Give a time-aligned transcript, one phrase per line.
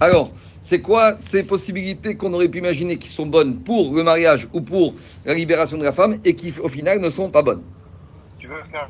[0.00, 4.48] Alors, c'est quoi ces possibilités qu'on aurait pu imaginer qui sont bonnes pour le mariage
[4.52, 7.62] ou pour la libération de la femme et qui, au final, ne sont pas bonnes?
[8.38, 8.88] Tu veux faire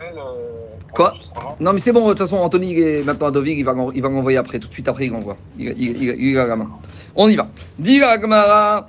[0.00, 1.14] euh, Quoi?
[1.58, 3.74] Non, mais c'est bon, de toute façon, Anthony il est maintenant à Deauville, il va,
[3.74, 5.36] m'envoyer après, tout de suite après, il envoie.
[5.58, 6.70] Il, il, il, il a la main.
[7.16, 7.46] On y va.
[7.78, 8.86] Dira Gmara,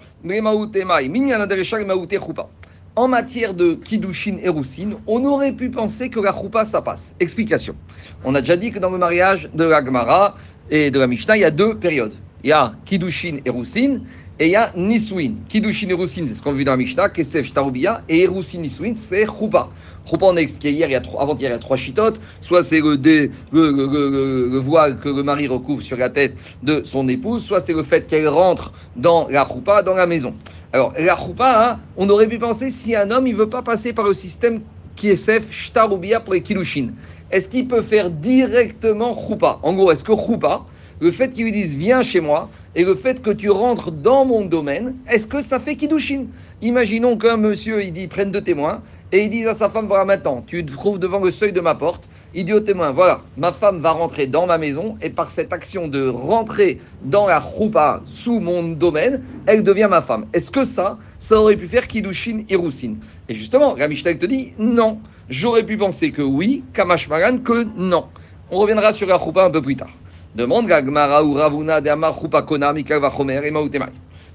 [2.96, 7.16] en matière de Kiddushin et Roussine, on aurait pu penser que la choupa, ça passe.
[7.20, 7.76] Explication.
[8.24, 10.36] On a déjà dit que dans le mariage de la Gemara
[10.70, 12.14] et de la Mishnah, il y a deux périodes.
[12.44, 14.04] Il y a Kiddushin et Roussine,
[14.39, 15.36] et il y a Niswin.
[15.50, 18.61] Kiddushin et Roussine, c'est ce qu'on a vu dans la Mishnah, Kesef Shtarubia, et Roussine
[18.61, 19.69] Niswin, c'est choupa.
[20.10, 22.19] Choupa, on a expliqué hier, il y a trois, avant-hier, il y a trois chitotes.
[22.39, 27.08] Soit c'est le, le, le, voile que le mari recouvre sur la tête de son
[27.10, 30.33] épouse, soit c'est le fait qu'elle rentre dans la choupa, dans la maison.
[30.71, 33.91] Alors, la choupa, hein, on aurait pu penser si un homme, il veut pas passer
[33.91, 34.61] par le système
[34.95, 36.89] Kiesef Shtarubia pour les Kiddushin,
[37.31, 39.59] est-ce qu'il peut faire directement choupa?
[39.63, 40.66] En gros, est-ce que choupa,
[41.02, 44.25] le fait qu'il lui dise viens chez moi et le fait que tu rentres dans
[44.25, 46.25] mon domaine, est-ce que ça fait Kiddushin
[46.61, 50.06] Imaginons qu'un monsieur, il dit prenne deux témoins et il dit à sa femme voilà
[50.06, 52.09] maintenant, tu te trouves devant le seuil de ma porte.
[52.36, 55.53] Il dit au témoin voilà, ma femme va rentrer dans ma maison et par cette
[55.53, 60.25] action de rentrer dans la choupa sous mon domaine, elle devient ma femme.
[60.34, 62.97] Est-ce que ça, ça aurait pu faire Kiddushin et Roussine
[63.30, 65.00] Et justement, la Mishnah te dit non.
[65.30, 68.08] J'aurais pu penser que oui, Kamash Magan que non.
[68.52, 69.89] On reviendra sur la choupa un peu plus tard.
[70.35, 72.16] Demande Gagmara ou Ravuna de Amar
[72.47, 73.88] Kona Vachomer et Maoutemai.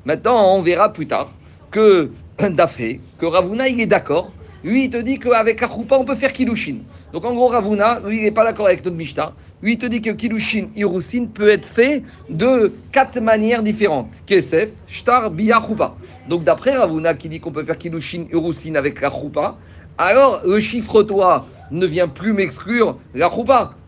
[0.05, 1.31] Maintenant, on verra plus tard
[1.71, 2.11] que
[2.51, 4.33] Dafé, que Ravuna, il est d'accord.
[4.65, 6.79] Lui, il te dit qu'avec la choupa, on peut faire Kiddushin.
[7.13, 9.35] Donc en gros, Ravuna, lui, il n'est pas d'accord avec notre Mishnah.
[9.63, 14.11] Lui, il te dit que Kiddushin, Irusin peut être fait de quatre manières différentes.
[14.27, 15.95] Kesef, Shtar, Bia, Choupa.
[16.29, 19.57] Donc d'après Ravuna, qui dit qu'on peut faire Kiddushin, Irusin avec la choupa,
[19.97, 23.31] alors le chiffre toi ne vient plus m'exclure la.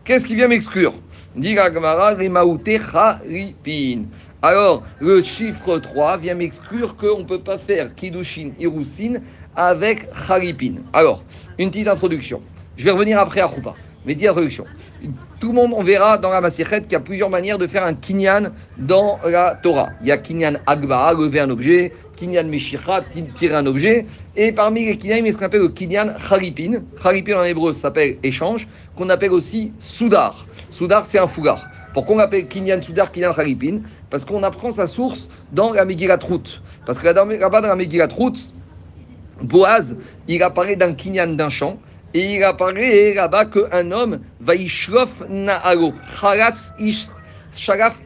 [0.07, 0.93] Qu'est-ce qui vient m'exclure?
[4.41, 9.15] Alors, le chiffre 3 vient m'exclure qu'on ne peut pas faire Kiddushin Irusin
[9.53, 10.75] avec Kharipin.
[10.93, 11.25] Alors,
[11.59, 12.41] une petite introduction.
[12.77, 13.75] Je vais revenir après à Choupa.
[14.07, 14.63] Mais petite introduction.
[15.41, 17.85] Tout le monde, on verra dans la Masechet qu'il y a plusieurs manières de faire
[17.85, 19.89] un kinyan dans la Torah.
[20.01, 23.03] Il y a kinyan agba, lever un objet, kinyan meshicha,
[23.35, 24.05] tirer un objet.
[24.37, 26.83] Et parmi les kinyan, il y a ce qu'on appelle le kinyan Kharipin.
[27.03, 30.47] Kharipin en hébreu s'appelle échange, qu'on appelle aussi soudar.
[30.69, 31.69] Soudar, c'est un fougar.
[31.93, 33.79] Pourquoi on appelle Kinyan Soudar, Kinyan Kharipin?
[34.09, 36.61] Parce qu'on apprend sa source dans la Megillat Ruth.
[36.85, 38.53] Parce que là-bas, dans la Megillat Ruth,
[39.41, 39.97] Boaz,
[40.27, 41.77] il apparaît d'un Kinyan d'un champ.
[42.17, 46.73] Et il apparaît là-bas qu'un homme va ishlof na'alo, chalatz
[47.55, 47.99] sharaf.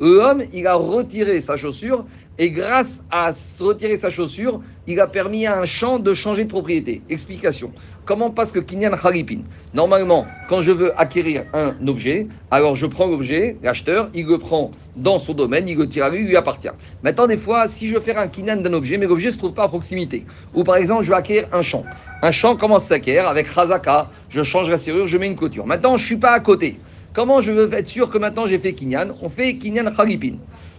[0.00, 2.04] L'homme, il a retiré sa chaussure
[2.40, 6.48] et grâce à retirer sa chaussure, il a permis à un champ de changer de
[6.48, 7.02] propriété.
[7.10, 7.70] Explication.
[8.06, 9.40] Comment passe que Kinyan Haripin
[9.74, 14.70] Normalement, quand je veux acquérir un objet, alors je prends l'objet, l'acheteur, il le prend
[14.96, 16.70] dans son domaine, il le tire à lui, il lui appartient.
[17.02, 19.38] Maintenant, des fois, si je veux faire un Kinyan d'un objet, mais l'objet ne se
[19.38, 20.24] trouve pas à proximité.
[20.54, 21.84] Ou par exemple, je veux acquérir un champ.
[22.22, 25.66] Un champ, comment s'acquiert Avec Razaka, je change la serrure, je mets une couture.
[25.66, 26.80] Maintenant, je ne suis pas à côté.
[27.12, 29.08] Comment je veux être sûr que maintenant j'ai fait Kinyan?
[29.20, 30.36] On fait Kinyan Haripin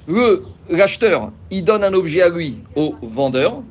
[0.08, 3.62] le l'acheteur, il donne un objet à lui au vendeur,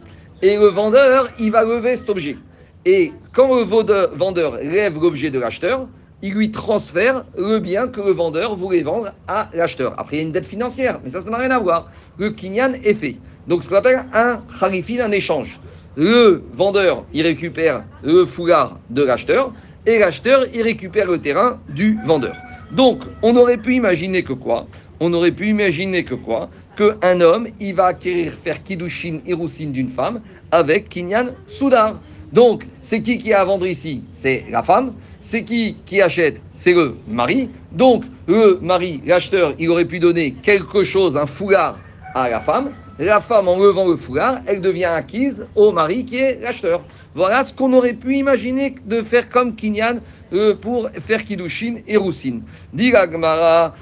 [0.42, 2.36] et le vendeur, il va lever cet objet.
[2.84, 5.86] Et quand le vendeur lève l'objet de l'acheteur,
[6.22, 9.94] il lui transfère le bien que le vendeur voulait vendre à l'acheteur.
[9.98, 11.90] Après, il y a une dette financière, mais ça, ça n'a rien à voir.
[12.18, 13.16] Le kinyan est fait.
[13.48, 15.58] Donc, ce qu'on appelle un harifin, un échange.
[15.96, 19.52] Le vendeur, il récupère le foulard de l'acheteur,
[19.86, 22.36] et l'acheteur, il récupère le terrain du vendeur.
[22.70, 24.66] Donc, on aurait pu imaginer que quoi?
[25.00, 29.88] On aurait pu imaginer que quoi Qu'un homme, il va acquérir, faire Kiddushin Hirusin d'une
[29.88, 31.98] femme avec Kinyan Soudar.
[32.32, 34.04] Donc, c'est qui qui a à vendre ici?
[34.12, 34.92] C'est la femme.
[35.20, 36.40] C'est qui qui achète?
[36.54, 37.50] C'est le mari.
[37.72, 41.78] Donc, le mari, l'acheteur, il aurait pu donner quelque chose, un foulard
[42.14, 42.72] à la femme.
[42.98, 46.82] La femme, en levant le foulard, elle devient acquise au mari qui est l'acheteur.
[47.14, 50.00] Voilà ce qu'on aurait pu imaginer de faire comme Kinyan
[50.32, 52.42] euh, pour faire Kiddushin et Roussine.
[52.72, 53.74] Dit Gmara,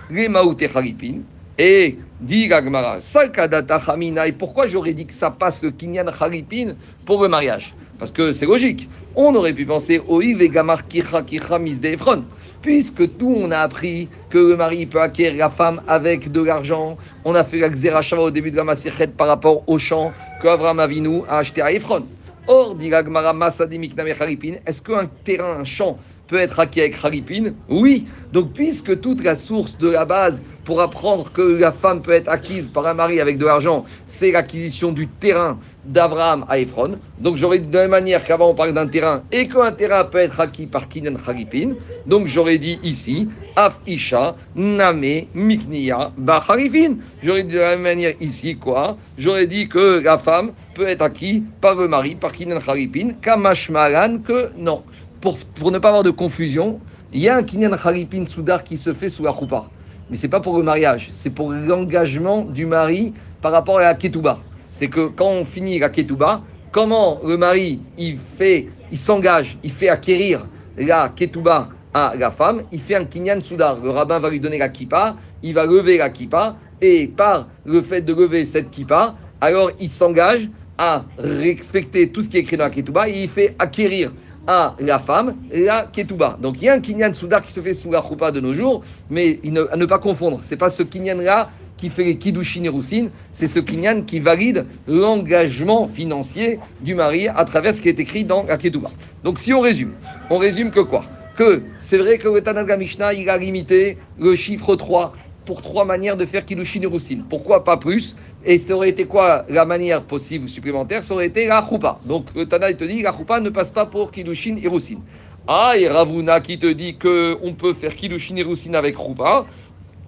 [0.75, 1.22] Haripin.
[1.58, 3.82] Et dit Gmara, Salkadata.
[4.26, 6.74] Et pourquoi j'aurais dit que ça passe le Kinyan Haripin
[7.04, 7.74] pour le mariage?
[7.98, 8.88] Parce que c'est logique.
[9.16, 12.24] On aurait pu penser Oiv et Gamar Kicha Kicha Misdefron.
[12.62, 16.96] Puisque tout, on a appris que le mari peut acquérir la femme avec de l'argent.
[17.24, 20.12] On a fait la Xerashava au début de la Masechet par rapport au champ
[20.42, 22.06] qu'Avram Avinu a acheté à Ephron.
[22.46, 25.98] Or, dit Gmara, Est-ce qu'un terrain, un champ,
[26.28, 28.06] peut être acquis avec Haripin Oui.
[28.32, 32.28] Donc, puisque toute la source de la base pour apprendre que la femme peut être
[32.28, 36.98] acquise par un mari avec de l'argent, c'est l'acquisition du terrain d'Abraham à Ephron.
[37.19, 40.04] Donc, j'aurais dit de la même manière qu'avant on parlait d'un terrain et qu'un terrain
[40.04, 41.72] peut être acquis par Kinan Haripin.
[42.04, 46.96] Donc, j'aurais dit ici, Af Isha, Name, Mikniya, Haripin.
[47.22, 51.02] J'aurais dit de la même manière ici, quoi J'aurais dit que la femme peut être
[51.02, 54.82] acquise par le mari, par Kinan Haripin, Kamashmaran, que non
[55.20, 56.81] pour, ne pas avoir de confusion,
[57.12, 59.69] il y a un kinyan haripin soudar qui se fait sous la choupa.
[60.11, 63.12] Mais c'est pas pour le mariage, c'est pour l'engagement du mari
[63.43, 64.38] par rapport à la ketouba.
[64.73, 66.43] C'est que quand on finit la ketouba,
[66.73, 72.62] comment le mari il fait, il s'engage, il fait acquérir la ketouba à la femme,
[72.73, 73.81] il fait un kinyan soudar.
[73.82, 77.82] Le rabbin va lui donner la kippa, il va lever la kippa, et par le
[77.82, 80.49] fait de lever cette kippa, alors il s'engage
[80.79, 84.12] à respecter tout ce qui est écrit dans la ketouba et il fait acquérir
[84.48, 86.38] à la femme la ketouba.
[86.40, 88.54] Donc il y a un kinyan soudar qui se fait sous la choupa de nos
[88.54, 89.38] jours, mais
[89.70, 90.40] à ne pas confondre.
[90.42, 95.86] C'est pas ce kinyan-là qui fait les kiddushin et c'est ce kinyan qui valide l'engagement
[95.86, 98.90] financier du mari à travers ce qui est écrit dans la ketouba.
[99.22, 99.92] Donc si on résume,
[100.30, 101.04] on résume que quoi?
[101.36, 105.12] Que c'est vrai que le Tanakh Mishnah, il a limité le chiffre 3
[105.48, 107.24] pour trois manières de faire Kiddushin et Roussine.
[107.26, 108.16] Pourquoi pas plus?
[108.44, 111.02] Et ça aurait été quoi la manière possible supplémentaire?
[111.02, 111.98] Ça aurait été la Choupa.
[112.04, 115.00] Donc le Tana, il te dit la Choupa ne passe pas pour Kiddushin et Roussine.
[115.46, 119.46] Ah, et Ravuna qui te dit qu'on peut faire Kiddushin et Roussine avec Choupa.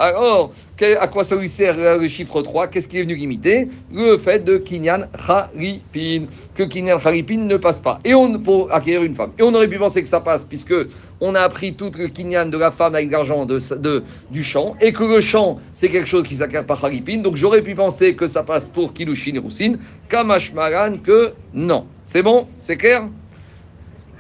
[0.01, 0.55] Alors,
[0.99, 3.69] à quoi ça lui sert le chiffre 3 Qu'est-ce qui est venu limiter?
[3.93, 6.25] Le fait de Kinyan Haripin,
[6.55, 7.99] que Kinyan Haripin ne passe pas.
[8.03, 9.33] Et on, pour acquérir une femme.
[9.39, 10.73] Et on aurait pu penser que ça passe, puisque
[11.21, 14.91] on a appris tout le Kinyan de la femme avec l'argent de, du champ, et
[14.95, 17.19] que le champ, c'est quelque chose qui s'acquiert par Haripin.
[17.19, 21.87] Donc j'aurais pu penser que ça passe pour Kilushin et Roussine, Kamashmaran, que non.
[22.07, 22.49] C'est bon?
[22.57, 23.07] C'est clair?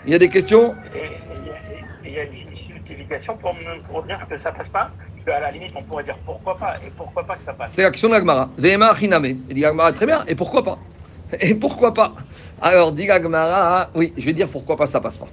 [0.04, 0.74] Il y a des questions?
[2.04, 2.34] Il y a une
[2.76, 3.56] justification pour,
[3.90, 4.90] pour dire que ça passe pas?
[5.28, 7.72] À la limite, on pourrait dire pourquoi pas, et pourquoi pas que ça passe.
[7.72, 8.48] C'est l'action de l'Agmara.
[8.56, 9.26] Vema Hiname.
[9.48, 10.78] Il dit l'Agmara, très bien, et pourquoi pas
[11.40, 12.14] Et pourquoi pas
[12.60, 15.26] Alors, dit l'Agmara, oui, je vais dire pourquoi pas ça passe pas.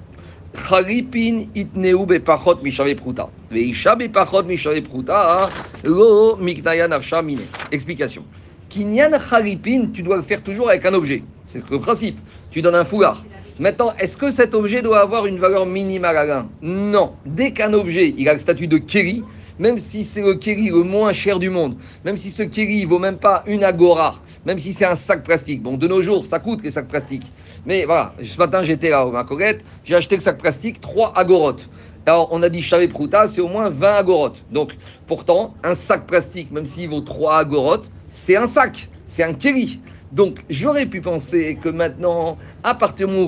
[0.68, 3.30] Charipin itneu bepachot mishave pruta.
[3.52, 5.50] Veisha bepachot mishave pruta,
[5.84, 7.42] lo miknaya nafsha mine.
[7.72, 8.24] Explication.
[8.70, 11.24] Kinyan charipin, tu dois le faire toujours avec un objet.
[11.46, 12.20] C'est le principe.
[12.52, 13.24] Tu donnes un foulard.
[13.60, 16.50] Maintenant, est-ce que cet objet doit avoir une valeur minimale à l'un?
[16.62, 17.14] Non.
[17.26, 19.24] Dès qu'un objet, il a le statut de kéri,
[19.60, 23.00] même si c'est le kéri le moins cher du monde, même si ce kéri vaut
[23.00, 24.16] même pas une agora,
[24.46, 25.62] même si c'est un sac plastique.
[25.62, 27.32] Bon, de nos jours, ça coûte les sacs plastiques.
[27.66, 31.68] Mais voilà, ce matin, j'étais là au Macorette, j'ai acheté le sac plastique, 3 agorotes.
[32.06, 34.44] Alors, on a dit chavé prouta, c'est au moins 20 agorotes.
[34.50, 34.78] Donc,
[35.08, 39.82] pourtant, un sac plastique, même s'il vaut 3 agorotes, c'est un sac, c'est un kéri.
[40.14, 43.28] Donc, j'aurais pu penser que maintenant, à partir du où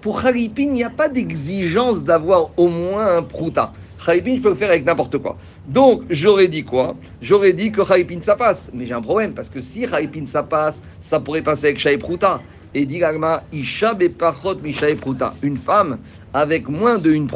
[0.00, 3.72] pour Khalipin, il n'y a pas d'exigence d'avoir au moins un prouta.
[4.04, 5.36] Khalipin, je peux le faire avec n'importe quoi.
[5.66, 6.96] Donc, j'aurais dit quoi?
[7.20, 8.70] J'aurais dit que Khalipin, ça passe.
[8.74, 11.98] Mais j'ai un problème, parce que si Khalipin, ça passe, ça pourrait passer avec Shaï
[11.98, 12.40] Prouta.
[12.74, 14.56] Et dit Gagma, Isha Bepachot
[15.00, 15.34] Prouta.
[15.42, 15.98] Une femme
[16.32, 17.28] avec moins de une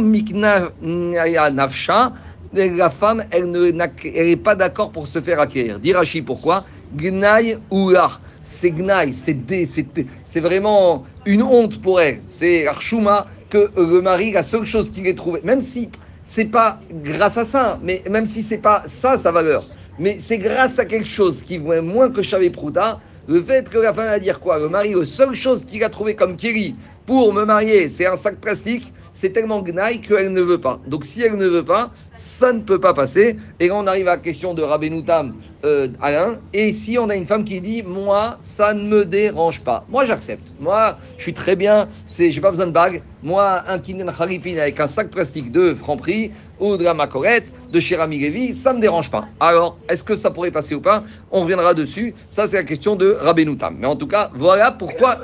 [0.00, 2.12] Mikna Nafsha,
[2.52, 5.78] la femme, elle n'est pas d'accord pour se faire acquérir.
[5.78, 6.64] Dirachi, pourquoi?
[6.96, 8.10] Gnaï Oula.
[8.42, 12.22] C'est Gnaï, c'est vraiment une honte pour elle.
[12.26, 15.90] C'est Arshuma que le mari, la seule chose qu'il ait trouvé, même si
[16.24, 19.64] c'est pas grâce à ça, mais même si c'est pas ça sa valeur,
[19.98, 23.78] mais c'est grâce à quelque chose qui vaut moins que Chavé Prouta, le fait que
[23.78, 24.58] la femme va dire quoi?
[24.58, 26.74] Le mari, la seule chose qu'il a trouvé comme Kiri
[27.06, 30.78] pour me marier, c'est un sac plastique, c'est tellement gnaille qu'elle ne veut pas.
[30.86, 33.38] Donc si elle ne veut pas, ça ne peut pas passer.
[33.58, 36.36] Et là, on arrive à la question de Rabbenoutam euh, Alain.
[36.52, 39.86] Et si on a une femme qui dit, moi, ça ne me dérange pas.
[39.88, 40.52] Moi, j'accepte.
[40.60, 43.02] Moi, je suis très bien, c'est, j'ai pas besoin de bague.
[43.22, 46.30] Moi, un kinen haripin avec un sac plastique de Franprix
[46.60, 49.24] ou de la Macorette, de chez Rami Lévy, ça me dérange pas.
[49.40, 51.04] Alors, est-ce que ça pourrait passer ou pas?
[51.30, 52.14] On reviendra dessus.
[52.28, 53.76] Ça, c'est la question de Rabbenoutam.
[53.78, 55.16] Mais en tout cas, voilà pourquoi.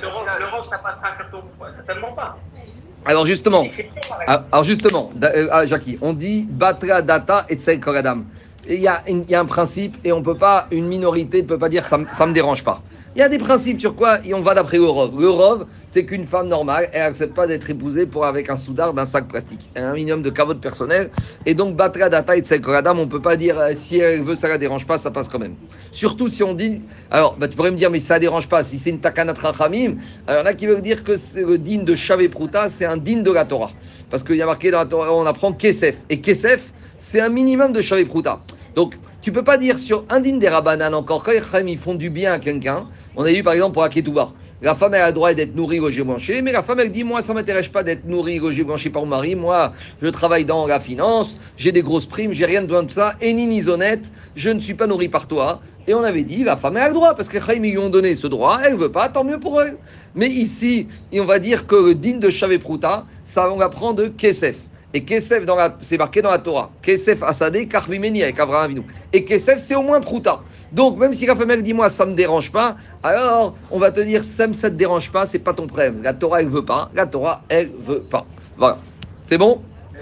[0.00, 1.10] L'Europe, ça passera
[1.72, 2.36] certainement pas.
[3.04, 3.66] Alors justement,
[4.26, 8.24] alors justement, euh, ah, Jackie, on dit batra data et koradam.
[8.68, 9.02] Il y a
[9.40, 12.32] un principe et on peut pas, une minorité ne peut pas dire ça, ça me
[12.34, 12.82] dérange pas.
[13.18, 15.20] Il y a des principes sur quoi on va d'après le Rov.
[15.20, 18.94] Le Rov, c'est qu'une femme normale, elle n'accepte pas d'être épousée pour avec un soudard
[18.94, 19.68] d'un sac plastique.
[19.74, 21.10] Elle a un minimum de cavote personnel.
[21.44, 24.46] Et donc, batra data et koradam, on peut pas dire euh, si elle veut, ça
[24.46, 25.56] la dérange pas, ça passe quand même.
[25.90, 28.62] Surtout si on dit, alors, bah, tu pourrais me dire, mais ça la dérange pas.
[28.62, 29.96] Si c'est une takanat rachamim,
[30.28, 33.22] alors là, qui veut dire que c'est le din de Shavé Prouta, c'est un din
[33.22, 33.72] de la Torah.
[34.10, 35.96] Parce qu'il y a marqué dans la Torah, on apprend Kesef.
[36.08, 38.42] Et Kesef, c'est un minimum de Shavé Prouta.
[38.78, 41.96] Donc, tu peux pas dire sur un din des rabanan encore, quand les ils font
[41.96, 44.30] du bien à quelqu'un, on a eu par exemple pour Aketouba,
[44.62, 47.20] la femme a le droit d'être nourrie, logée, blanchie, mais la femme elle dit, moi
[47.20, 50.78] ça m'intéresse pas d'être nourrie, logée, blanchie par mon mari, moi je travaille dans la
[50.78, 54.48] finance, j'ai des grosses primes, j'ai rien besoin de ça, et ni ni honnête, je
[54.50, 55.60] ne suis pas nourrie par toi.
[55.88, 58.14] Et on avait dit, la femme a le droit, parce que les lui ont donné
[58.14, 59.76] ce droit, elle veut pas, tant mieux pour elle.
[60.14, 64.06] Mais ici, on va dire que le din de Shavé Prouta, ça on apprend de
[64.06, 64.67] Kesef.
[64.94, 65.44] Et Kesef,
[65.80, 66.70] c'est marqué dans la Torah.
[66.80, 68.82] Kesef Asadé, Karvimeni avec Abraham Avinu.
[69.12, 70.40] Et Kesef, c'est au moins Prouta.
[70.72, 74.00] Donc, même si la femme, dit, moi, ça me dérange pas, alors, on va te
[74.00, 76.02] dire, ça ne te dérange pas, c'est pas ton problème.
[76.02, 76.90] La Torah, elle veut pas.
[76.94, 78.26] La Torah, elle veut pas.
[78.56, 78.78] Voilà.
[79.22, 79.62] C'est bon?
[79.92, 80.00] Mais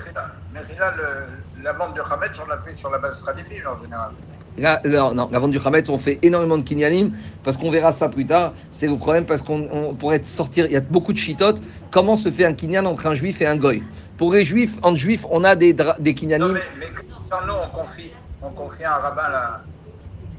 [1.62, 4.10] la vente de Hametz, on l'a fait sur la base traditionnelle en général.
[4.58, 7.92] La, la- non, la vente du Hametz, on fait énormément de kinyanim, parce qu'on verra
[7.92, 8.54] ça plus tard.
[8.70, 11.60] C'est le problème, parce qu'on on pourrait sortir, il y a beaucoup de chitotes.
[11.90, 13.82] Comment se fait un kinyan entre un juif et un goy?
[14.16, 16.52] Pour les juifs, entre juifs, on a des, des Non, kinyanim.
[16.52, 16.86] mais, mais
[17.28, 19.60] quand nous, on confie, on confie à un rabbin la,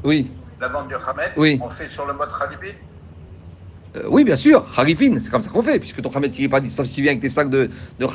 [0.03, 0.31] Oui.
[0.59, 1.59] la vente du Hametz, Oui.
[1.63, 2.75] on fait sur le mode traditionnel.
[3.97, 6.49] Euh, oui, bien sûr, Harifin, c'est comme ça qu'on fait, puisque ton Hametz, il n'est
[6.49, 8.07] pas dit, si tu viens avec tes sacs de, de.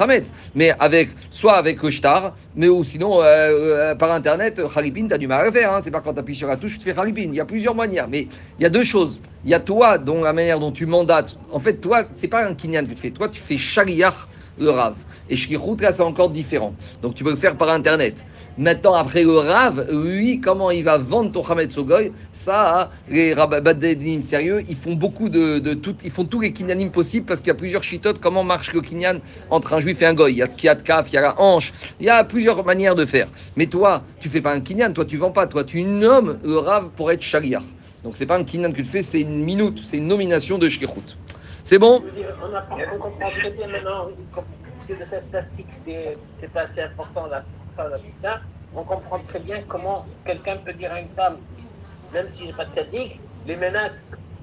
[0.54, 5.18] Mais avec, soit avec shtar, mais ou sinon, euh, euh, par Internet, Harifin, tu as
[5.18, 5.72] du mal à le faire.
[5.72, 5.80] Hein.
[5.82, 7.22] C'est pas quand tu appuies sur la touche, tu fais Harifin.
[7.22, 8.08] Il y a plusieurs manières.
[8.08, 9.20] Mais il y a deux choses.
[9.44, 11.36] Il y a toi, dont la manière dont tu mandates.
[11.50, 13.10] En fait, toi, c'est pas un kinyan que tu fais.
[13.10, 14.94] Toi, tu fais Shariach le Rav.
[15.30, 16.74] Et Shkirut, là, c'est encore différent.
[17.02, 18.24] Donc, tu peux le faire par Internet.
[18.58, 23.32] Maintenant, après le Rav, lui, comment il va vendre ton Hametz au Goy Ça, les
[23.32, 27.40] Rabbadim sérieux, ils font beaucoup de, de tout, ils font tous les kinyanim possibles parce
[27.40, 28.20] qu'il y a plusieurs chitotes.
[28.20, 31.10] Comment marche le kinyan entre un juif et un Goy Il y a Kiat Kaf,
[31.10, 33.28] il y a la hanche, il y a plusieurs manières de faire.
[33.56, 36.58] Mais toi, tu fais pas un kinyan, toi, tu vends pas, toi, tu nommes le
[36.58, 37.62] Rav pour être Shaliach.
[38.04, 40.68] Donc, c'est pas un kinyan que tu fais, c'est une minute, c'est une nomination de
[40.68, 41.16] Shkirut.
[41.64, 42.02] C'est bon?
[42.04, 44.08] On, comprend très bien maintenant,
[44.78, 46.18] c'est de cette plastique, c'est
[46.52, 47.44] pas assez important la
[48.74, 51.38] on comprend très bien comment quelqu'un peut dire à une femme,
[52.12, 53.92] même si j'ai pas de sadique, les menaces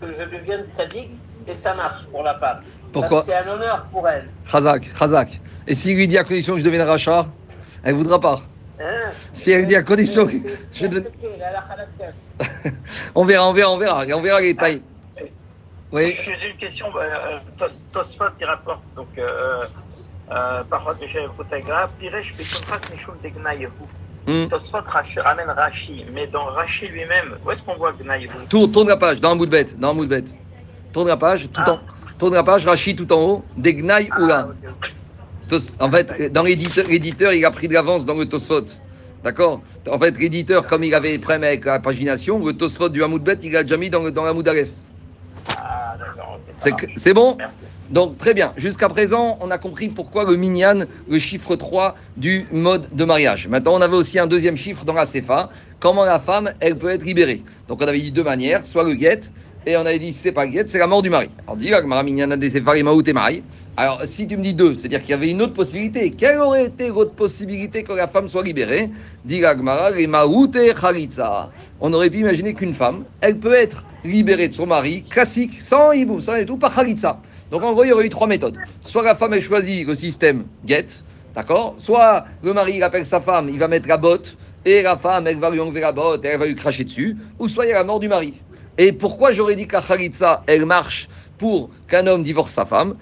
[0.01, 2.59] que je devienne sadique, et ça marche pour la femme.
[2.91, 4.29] Pourquoi Parce que C'est un honneur pour elle.
[4.45, 5.41] Chazak, Chazak.
[5.67, 7.25] Et s'il lui dit à condition que je devienne rachat,
[7.83, 8.39] elle voudra pas.
[8.79, 10.33] Hein Si elle dit à condition que
[10.71, 10.85] je.
[13.15, 14.05] On verra, on verra, on verra.
[14.15, 14.81] On verra les tailles.
[15.91, 16.15] Oui.
[16.15, 16.87] J'ai une question.
[16.95, 19.65] euh, Tos- Tosfot qui rapporte donc euh,
[21.35, 21.87] Potagra.
[21.99, 23.69] Piresh Bekontras Mishum de Gnayehu.
[24.27, 24.47] Hmm.
[24.47, 28.87] Tosfot Rashi- ramène Rashi, mais dans Rashi lui-même, où est-ce qu'on voit Gnayehu Tourne, tourne
[28.87, 30.33] la page, dans un bout de bête, dans un bout de bête.
[30.91, 31.79] Tourne la page, tout en,
[32.17, 34.39] tourne la page, Rachid tout en haut, Degnaï Oula.
[34.39, 34.93] Ah, ok, ok.
[35.47, 38.65] Tos- En fait, dans l'éditeur, il a pris de l'avance dans le Tosfot.
[39.23, 39.63] D'accord?
[39.89, 43.23] En fait, l'éditeur, comme il avait des problèmes avec la pagination, le Tosfot du Hamoud
[43.23, 44.69] Bet, il a déjà mis dans, dans Hamoud Aleph.
[45.49, 46.39] Ah, d'accord.
[46.95, 47.35] c'est bon?
[47.37, 47.53] Merci.
[47.91, 48.53] Donc très bien.
[48.55, 53.47] Jusqu'à présent, on a compris pourquoi le minyan, le chiffre 3 du mode de mariage.
[53.47, 55.49] Maintenant, on avait aussi un deuxième chiffre dans la CFA.
[55.79, 57.41] Comment la femme, elle peut être libérée.
[57.67, 59.21] Donc on avait dit deux manières, soit le guet,
[59.65, 61.29] et on avait dit c'est pas guet, c'est la mort du mari.
[61.47, 62.61] Alors Gemara, minyan des.
[63.75, 66.11] Alors si tu me dis deux, c'est-à-dire qu'il y avait une autre possibilité.
[66.11, 68.91] Quelle aurait été l'autre possibilité que la femme soit libérée?
[70.79, 71.49] Chalitza.
[71.81, 75.91] On aurait pu imaginer qu'une femme, elle peut être libérée de son mari, classique, sans
[75.91, 77.19] hibou, sans et tout, par Chalitza.
[77.51, 78.57] Donc en gros, il y aurait eu trois méthodes.
[78.83, 80.85] Soit la femme, elle choisit le système get,
[81.33, 81.75] d'accord?
[81.77, 85.25] Soit le mari, il appelle sa femme, il va mettre la botte, et la femme,
[85.27, 87.17] elle va lui enlever la botte, et elle va lui cracher dessus.
[87.39, 88.33] Ou soit il y a la mort du mari.
[88.77, 92.95] Et pourquoi j'aurais dit que la Khalitsa, elle marche pour qu'un homme divorce sa femme?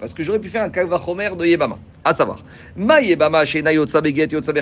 [0.00, 1.78] Parce que j'aurais pu faire un kavachomer de Yebama.
[2.04, 2.44] À savoir,
[2.76, 4.52] ma Yebama shena yotsa beget yotsa.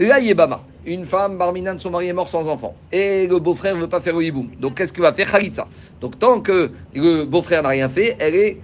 [0.00, 2.76] La Yebama, une femme, Barminan, son mari est mort sans enfant.
[2.92, 4.52] Et le beau-frère ne veut pas faire le hiboum.
[4.60, 5.66] Donc qu'est-ce qu'il va faire Khalitsa?
[6.00, 8.60] Donc tant que le beau-frère n'a rien fait, elle est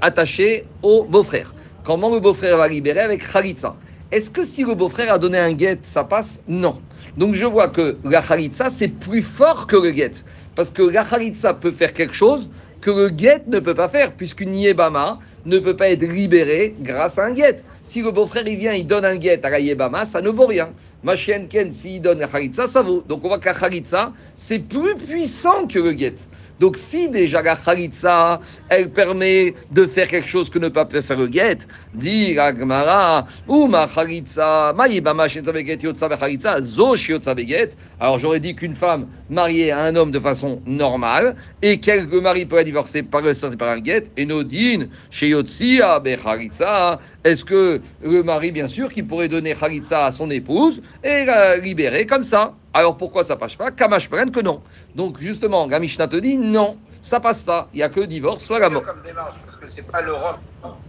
[0.00, 1.54] attachée au beau-frère.
[1.84, 3.76] Comment le beau-frère va libérer avec Khalitsa?
[4.10, 6.42] Est-ce que si le beau-frère a donné un guet, ça passe?
[6.48, 6.82] Non.
[7.16, 10.10] Donc je vois que la Khalitsa, c'est plus fort que le guet.
[10.56, 12.50] Parce que la Khalitsa peut faire quelque chose
[12.84, 17.18] que le guet ne peut pas faire, puisqu'une Yebama ne peut pas être libérée grâce
[17.18, 17.62] à un guet.
[17.82, 20.46] Si le beau-frère il vient, il donne un guet à la Yebama, ça ne vaut
[20.46, 20.68] rien.
[21.02, 23.02] Ma chienne Ken, s'il donne la Khalitsa, ça vaut.
[23.08, 26.14] Donc on voit que la Khalitsa, c'est plus puissant que le guet.
[26.60, 31.02] Donc si déjà la Khalitsa, elle permet de faire quelque chose que ne peut pas
[31.02, 31.58] faire le guet,
[31.94, 37.76] dit la Gemara, ou ma Khalitsa, ma Yebama shenza beget yotza bechalitsa, zo shiotza beget.
[37.98, 42.20] Alors j'aurais dit qu'une femme mariée à un homme de façon normale, et qu'elle, le
[42.20, 47.00] mari peut être divorcé par le sorti par un guet, et Nodine, chez Yotzia, Bechalitsa,
[47.24, 51.56] est-ce que le mari, bien sûr, qui pourrait donner Khalitsa à son épouse, et la
[51.56, 52.54] libérer comme ça?
[52.74, 53.70] Alors pourquoi ça passe pas?
[53.70, 54.62] Kamash prenne que non.
[54.94, 56.78] Donc justement, la Mishnah te dit non.
[57.00, 57.68] ça passe pas.
[57.72, 58.82] Il n'y a que divorce, soit la mort.
[58.82, 60.12] comme démarche, parce que c'est pas le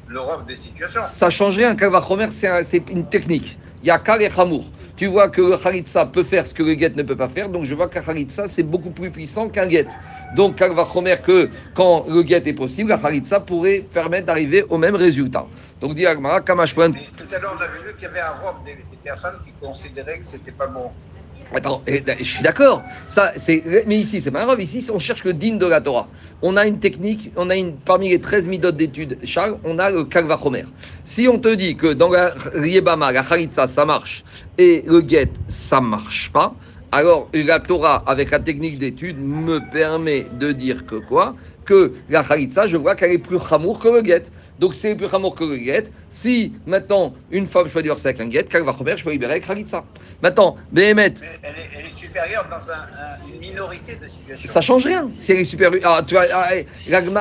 [0.07, 1.01] le rof des situations.
[1.01, 1.75] Ça change rien.
[1.75, 3.59] Kalvachomer, c'est un- c'est une technique.
[3.81, 4.71] Il y a Kal et Chamour.
[4.95, 7.49] Tu vois que le Khalitsa peut faire ce que le Get ne peut pas faire,
[7.49, 9.87] donc je vois qu'un Khalitsa, c'est beaucoup plus puissant qu'un Get.
[10.31, 14.95] Donc Kalvachomer, que quand le Get est possible, la Khalitsa pourrait permettre d'arriver au même
[14.95, 15.45] résultat.
[15.81, 16.39] Donc dit Agmara.
[16.39, 16.45] Mais
[17.17, 19.51] tout à l'heure, on avait vu qu'il y avait un rof des, des personnes qui
[19.53, 20.91] considéraient que c'était pas bon.
[21.53, 22.83] Attends, eh, je suis d'accord.
[23.07, 24.61] Ça, c'est, mais ici, c'est pas grave.
[24.61, 26.07] Ici, on cherche le din de la Torah.
[26.41, 29.91] On a une technique, on a une, parmi les 13 midotes d'études, Charles, on a
[29.91, 30.65] le Kalvachomer.
[31.03, 34.23] Si on te dit que dans la Riebama, la Khalitsa, ça marche,
[34.57, 36.55] et le Get, ça marche pas,
[36.95, 41.35] alors la Torah, avec la technique d'étude, me permet de dire que quoi?
[41.65, 44.23] Que la Khalitsa, je vois qu'elle est plus chamour que le Get.
[44.59, 45.85] Donc c'est plus chamour que le Get.
[46.09, 49.83] Si maintenant, une femme, peux divorcer avec un Get, Kalvachomer, je peux libérer avec Khalitsa.
[50.21, 51.13] Maintenant, Mais elle est,
[51.77, 54.49] elle est supérieure dans un- un- une minorité de situations.
[54.49, 55.11] ça change rien.
[55.17, 55.71] Si elle est super.
[55.83, 56.65] Ah, tu vois, ah, eh,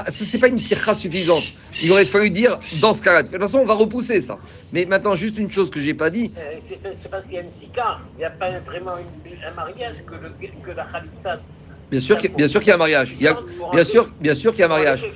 [0.08, 1.44] c'est pas une pirra suffisante.
[1.82, 3.24] Il aurait fallu dire dans ce cas-là.
[3.24, 4.38] De toute façon, on va repousser ça.
[4.72, 6.32] Mais maintenant, juste une chose que j'ai pas dit.
[6.38, 9.32] Euh, C'est c'est parce qu'il y a une sika, il n'y a pas vraiment une-
[9.46, 10.30] un mariage que, le,
[10.62, 11.40] que la Khalitsa.
[11.90, 13.14] Bien sûr, qu'il- bien sûr qu'il y a un mariage.
[13.18, 13.36] Il y a,
[13.72, 15.06] bien sûr, bien sûr qu'il y a un mariage.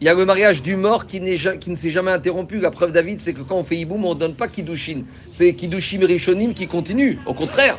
[0.00, 1.36] Il y a le mariage du mort qui, ne
[1.74, 2.58] s'est jamais interrompu.
[2.58, 5.04] La preuve, David, c'est que quand on fait Iboum, on ne donne pas Kiddushin.
[5.30, 7.18] C'est Kiddushim Rishonim qui continue.
[7.26, 7.76] Au contraire.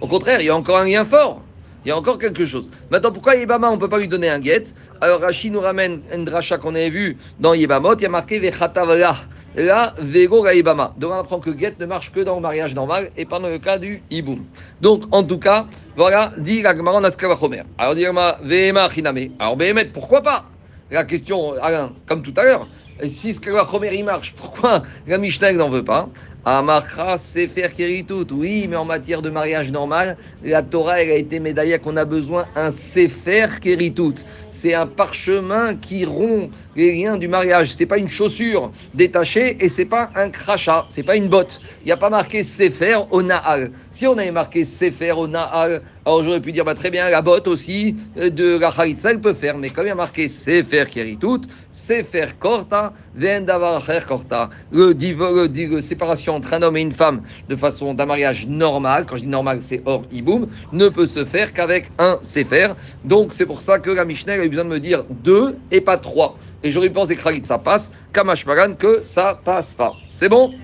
[0.00, 1.42] Au contraire, il y a encore un lien fort.
[1.84, 2.70] Il y a encore quelque chose.
[2.90, 4.64] Maintenant, pourquoi Yébama, on ne peut pas lui donner un guet?
[5.00, 7.94] Alors, Rachid nous ramène une dracha qu'on avait vu dans Yébamot.
[7.96, 9.16] Il y a marqué Vechatavla.
[9.54, 10.92] Là, Vego la Yébama.
[10.96, 13.48] Donc, on apprend que guet ne marche que dans le mariage normal et pas dans
[13.48, 14.46] le cas du Iboum.
[14.80, 17.62] Donc, en tout cas, voilà, dit la Gemara en Askavachomer.
[17.76, 19.28] Alors, dit la Vehema Chiname.
[19.38, 20.46] Alors, Behemet, pourquoi pas?
[20.90, 22.66] La question, Alain, comme tout à l'heure,
[23.06, 26.08] si la première il marche, pourquoi la Mishnah n'en veut pas?
[26.44, 27.70] Amarkra, c'est faire
[28.06, 28.26] tout.
[28.32, 32.04] Oui, mais en matière de mariage normal, la Torah elle a été médaillée qu'on a
[32.04, 34.24] besoin un sefer keritut.
[34.50, 37.72] C'est un parchemin qui rompt les liens du mariage.
[37.74, 40.84] C'est pas une chaussure détachée et c'est pas un crachat.
[40.88, 41.60] C'est pas une botte.
[41.82, 43.70] Il n'y a pas marqué sefer au naal.
[43.92, 47.22] Si on avait marqué sefer au naal, alors j'aurais pu dire bah, très bien la
[47.22, 49.58] botte aussi euh, de la chalitza elle peut faire.
[49.58, 54.50] Mais comme il y a marqué sefer keritut, sefer korta, ven davar acher korta.
[54.72, 58.46] Le divo- le di- la entre un homme et une femme de façon d'un mariage
[58.46, 62.72] normal, quand je dis normal c'est hors iboum, ne peut se faire qu'avec un sefer.
[63.04, 65.80] Donc c'est pour ça que la Mishnah a eu besoin de me dire deux et
[65.80, 66.34] pas trois.
[66.62, 69.96] Et j'aurais pensé que ça passe, Kamash Pagan que ça passe pas.
[70.14, 70.54] C'est bon?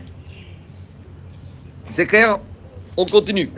[1.88, 2.38] C'est clair?
[2.96, 3.50] On continue.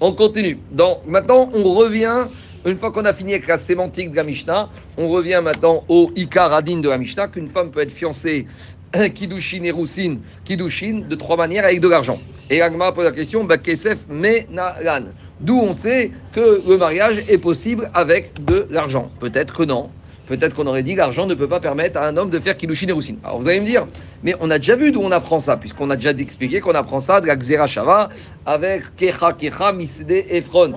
[0.00, 0.58] On continue.
[0.70, 2.26] Donc, maintenant, on revient,
[2.64, 6.10] une fois qu'on a fini avec la sémantique de la Mishnah, on revient maintenant au
[6.16, 8.46] Ikar Adin de la Mishnah, qu'une femme peut être fiancée
[8.92, 12.18] Kiddushin et Roussine, Kiddushin, de trois manières avec de l'argent.
[12.50, 15.12] Et Agma pose la question, bah, Kesef Menalan.
[15.40, 19.10] D'où on sait que le mariage est possible avec de l'argent.
[19.20, 19.90] Peut-être que non.
[20.26, 22.56] Peut-être qu'on aurait dit que l'argent ne peut pas permettre à un homme de faire
[22.56, 23.18] Kiddushin et Roussine.
[23.24, 23.86] Alors vous allez me dire,
[24.22, 27.00] mais on a déjà vu d'où on apprend ça, puisqu'on a déjà expliqué qu'on apprend
[27.00, 28.10] ça de la Xera Shava
[28.46, 30.74] avec Kecha Kecha Misde Ephron,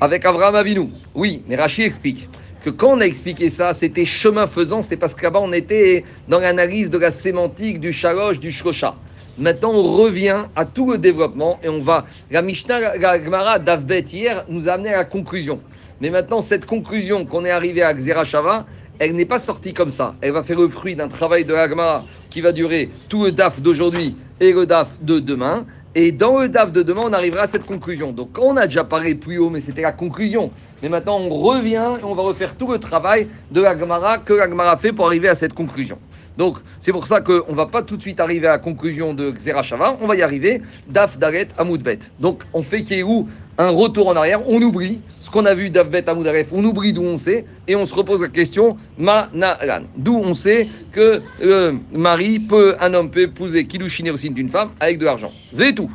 [0.00, 0.90] avec Abraham Avinu.
[1.14, 2.28] Oui, mais Rachid explique
[2.64, 6.40] que quand on a expliqué ça, c'était chemin faisant, c'est parce là-bas on était dans
[6.40, 8.96] l'analyse de la sémantique du shalosh, du shlosha.
[9.36, 12.06] Maintenant, on revient à tout le développement et on va.
[12.30, 15.60] La Mishnah, la Gemara hier nous a amené à la conclusion.
[16.00, 18.64] Mais maintenant, cette conclusion qu'on est arrivé à Xera Shava,
[18.98, 20.14] elle n'est pas sortie comme ça.
[20.22, 23.60] Elle va faire le fruit d'un travail de la qui va durer tout le DAF
[23.60, 25.66] d'aujourd'hui et le DAF de demain.
[25.96, 28.12] Et dans le DAF de demain, on arrivera à cette conclusion.
[28.12, 30.50] Donc, on a déjà parlé plus haut, mais c'était la conclusion.
[30.82, 34.32] Mais maintenant, on revient et on va refaire tout le travail de la Gemara que
[34.32, 35.98] la Gemara fait pour arriver à cette conclusion.
[36.36, 39.14] Donc, c'est pour ça qu'on ne va pas tout de suite arriver à la conclusion
[39.14, 41.98] de Xera Shava, on va y arriver, Daf Daret Amoudbet.
[42.18, 45.88] Donc, on fait Kéhou un retour en arrière, on oublie ce qu'on a vu Daf
[45.88, 48.76] Bet on oublie d'où on sait, et on se repose la question.
[48.98, 54.70] D'où on sait que euh, mari peut, un homme peut épouser Kilushin aussi d'une femme
[54.80, 55.32] avec de l'argent.
[55.76, 55.90] tout.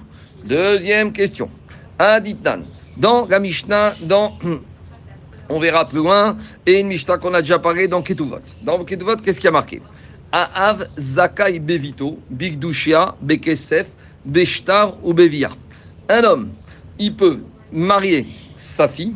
[0.45, 1.49] Deuxième question.
[1.97, 2.62] Aditnan.
[2.97, 4.38] Dans la Mishnah, dans.
[5.52, 6.38] On verra plus loin.
[6.67, 8.38] Et une Mishnah qu'on a déjà parlé dans Ketuvot.
[8.62, 9.82] Dans Ketuvot, qu'est-ce qui a marqué?
[10.32, 13.88] Aav Zakai Bevito, Bigdushia, Bekesef,
[14.24, 15.50] Beshtar ou Bevia.
[16.08, 16.50] Un homme,
[17.00, 17.39] il peut
[17.72, 19.15] marier sa fille,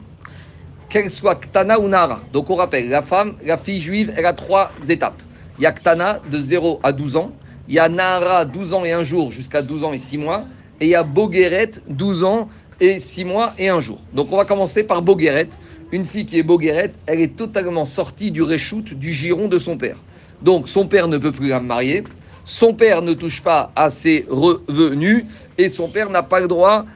[0.90, 2.22] qu'elle soit Ktana ou Nara.
[2.32, 5.22] Donc on rappelle, la femme, la fille juive, elle a trois étapes.
[5.60, 7.32] Il y a Ktana de 0 à 12 ans,
[7.68, 10.46] il y a Nara 12 ans et un jour jusqu'à 12 ans et 6 mois,
[10.82, 12.50] et il y a Bogueret 12 ans
[12.80, 14.00] et 6 mois et un jour.
[14.14, 15.50] Donc on va commencer par Bogueret.
[15.94, 19.78] Une fille qui est Bogueret, elle est totalement sortie du réchoute, du giron de son
[19.78, 19.98] père.
[20.42, 22.04] Donc son père ne peut plus la marier,
[22.44, 25.26] son père ne touche pas à ses revenus
[25.56, 26.88] et son père n'a pas le droit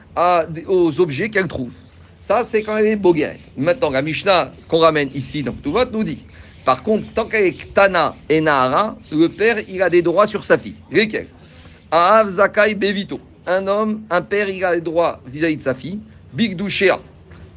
[0.66, 1.72] aux objets qu'elle trouve.
[2.18, 3.38] Ça, c'est quand elle est boguerette.
[3.56, 6.26] Maintenant, la Mishnah qu'on ramène ici dans tout vote nous dit
[6.64, 10.44] par contre, tant qu'elle est Tana et Nahara, le père, il a des droits sur
[10.44, 10.74] sa fille.
[10.90, 11.28] Lesquels
[12.26, 13.20] Zakai Bevito.
[13.46, 16.00] Un homme, un père, il a les droits vis-à-vis de sa fille.
[16.32, 16.98] Big Douchea,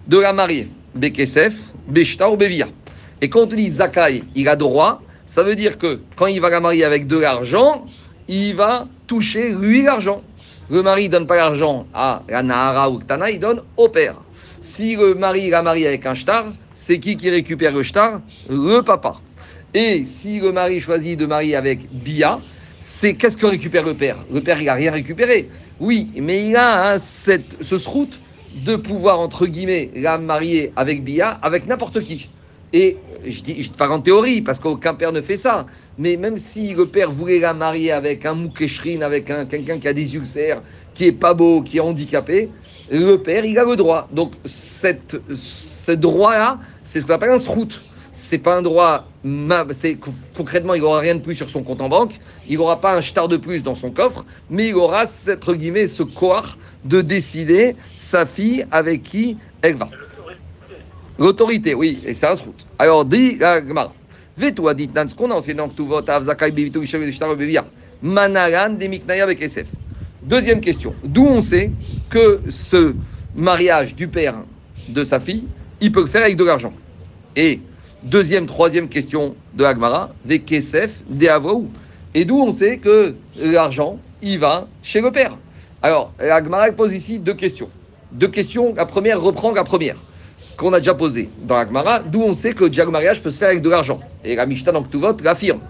[0.08, 0.68] de la marier.
[0.96, 1.56] Bekesef,
[1.88, 2.68] Beshta ou Bevia.
[3.22, 6.50] Et quand on dit Zakai, il a droit, ça veut dire que quand il va
[6.50, 7.86] la marier avec de l'argent,
[8.28, 10.22] il va toucher lui l'argent.
[10.70, 14.16] Le mari donne pas l'argent à la Nahara ou Tana, il donne au père.
[14.62, 18.22] Si le mari la marie avec un shtar, c'est qui qui récupère le shtar?
[18.50, 19.16] Le papa.
[19.74, 22.40] Et si le mari choisit de marier avec Bia,
[22.80, 24.18] c'est qu'est-ce que récupère le père?
[24.34, 25.50] Le père, il n'a rien récupéré.
[25.80, 28.20] Oui, mais il a cette, ce sroute
[28.54, 32.30] de pouvoir, entre guillemets, la marier avec Bia, avec n'importe qui.
[32.74, 35.66] Et je dis, je parle en théorie, parce qu'aucun père ne fait ça.
[35.98, 39.88] Mais même si le père voulait la marier avec un moukeshrine, avec un, quelqu'un qui
[39.88, 40.62] a des ulcères,
[40.94, 42.50] qui est pas beau, qui est handicapé,
[42.90, 44.08] le père, il a le droit.
[44.12, 47.82] Donc, cette, ce droit-là, c'est ce qu'on appelle un sroute.
[48.24, 49.08] C'est pas un droit,
[49.72, 49.98] c'est
[50.38, 52.14] concrètement, il n'aura rien de plus sur son compte en banque,
[52.48, 55.88] il n'aura pas un star de plus dans son coffre, mais il aura, entre guillemets,
[55.88, 56.56] ce corps
[56.86, 59.90] de décider sa fille avec qui elle va.
[61.18, 62.68] L'autorité, oui, et c'est un sroute.
[62.78, 63.92] Alors, dit la Gemara.
[64.38, 67.66] Vetua dit dans ce qu'on a enseigné dans votre Avzakai Bevitou Ishav Ishtar Bevia.
[68.04, 69.68] Manaran de Miknaya avec SF.
[70.22, 70.94] Deuxième question.
[71.04, 71.72] D'où on sait
[72.10, 72.94] que ce
[73.36, 74.44] mariage du père
[74.88, 75.46] de sa fille,
[75.82, 76.74] il peut le faire avec de l'argent?
[77.36, 77.60] Et
[78.04, 81.70] deuxième, troisième question de Agmara, Vekesef de Avoou.
[82.14, 85.38] Et d'où on sait que l'argent, il va chez le père.
[85.82, 87.70] Alors, Agmara pose ici deux questions.
[88.12, 88.74] Deux questions.
[88.76, 89.98] La première reprend la première
[90.58, 93.50] qu'on a déjà posée dans Agmara, d'où on sait que le mariage peut se faire
[93.50, 94.00] avec de l'argent.
[94.24, 95.62] Et la Mishnah dans vote l'affirme.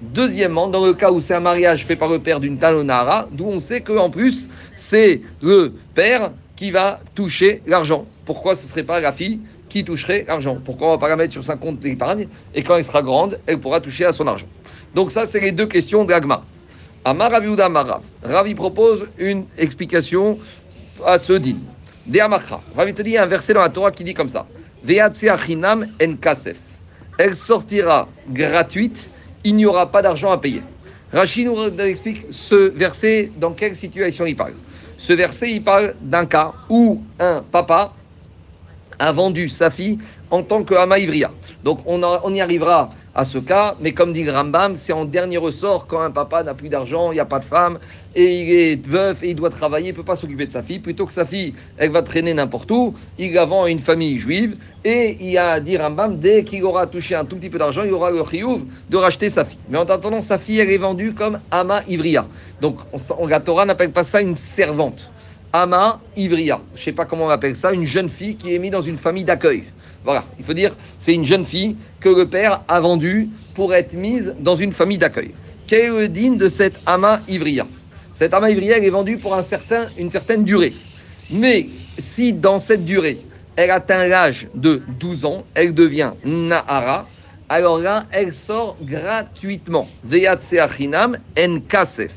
[0.00, 3.44] Deuxièmement, dans le cas où c'est un mariage fait par le père d'une talonara, d'où
[3.44, 8.06] on sait qu'en plus, c'est le père qui va toucher l'argent.
[8.24, 9.40] Pourquoi ce ne serait pas la fille
[9.70, 12.62] qui toucherait l'argent Pourquoi on ne va pas la mettre sur son compte d'épargne et
[12.62, 14.46] quand elle sera grande, elle pourra toucher à son argent
[14.94, 16.44] Donc ça, c'est les deux questions d'Agma.
[17.04, 18.02] Amar Raviuda Marav.
[18.22, 20.38] Ravi propose une explication
[21.06, 21.56] à ce din.
[22.06, 22.60] De Amakra.
[22.76, 24.46] Ravi te dit un verset dans la Torah qui dit comme ça.
[27.18, 29.10] Elle sortira gratuite
[29.44, 30.62] il n'y aura pas d'argent à payer.
[31.12, 34.52] Rachid nous explique ce verset, dans quelle situation il parle.
[34.96, 37.94] Ce verset, il parle d'un cas où un papa
[39.00, 39.98] a vendu sa fille
[40.30, 41.32] en tant que Ivria.
[41.64, 45.38] Donc on, on, y arrivera à ce cas, mais comme dit Rambam, c'est en dernier
[45.38, 47.78] ressort quand un papa n'a plus d'argent, il n'y a pas de femme,
[48.14, 50.62] et il est veuf et il doit travailler, il ne peut pas s'occuper de sa
[50.62, 53.80] fille, plutôt que sa fille, elle va traîner n'importe où, il la vend à une
[53.80, 57.58] famille juive, et il a dit Rambam, dès qu'il aura touché un tout petit peu
[57.58, 59.58] d'argent, il aura le chiyuv de racheter sa fille.
[59.68, 62.26] Mais en attendant, sa fille, elle est vendue comme Ama Ivria.
[62.60, 65.10] Donc on, la Torah n'appelle pas ça une servante.
[65.52, 66.60] Ama Ivria.
[66.74, 68.80] Je ne sais pas comment on appelle ça, une jeune fille qui est mise dans
[68.80, 69.64] une famille d'accueil.
[70.04, 73.92] Voilà, il faut dire, c'est une jeune fille que le père a vendue pour être
[73.94, 75.34] mise dans une famille d'accueil.
[75.66, 77.66] Quel est le digne de cette Ama Ivria?
[78.12, 80.72] Cette Ama Ivria, elle est vendue pour un certain, une certaine durée.
[81.30, 83.18] Mais si dans cette durée,
[83.56, 87.06] elle atteint l'âge de 12 ans, elle devient Nahara,
[87.48, 89.88] alors là, elle sort gratuitement.
[90.06, 92.12] En kasef.